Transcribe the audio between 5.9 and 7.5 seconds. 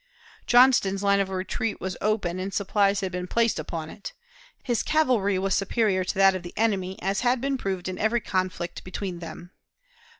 to that of the enemy, as had